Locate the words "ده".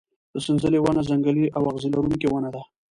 2.55-2.61